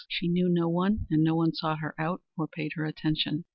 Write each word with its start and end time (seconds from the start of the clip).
She 0.09 0.27
knew 0.27 0.49
no 0.49 0.67
one, 0.67 1.05
and 1.11 1.23
no 1.23 1.35
one 1.35 1.53
sought 1.53 1.77
her 1.77 1.93
out 2.01 2.23
or 2.35 2.47
paid 2.47 2.71
her 2.73 2.85
attention. 2.85 3.45